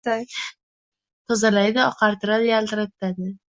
[1.27, 3.33] Tozalaydi, oqartiradi, yaltiratadi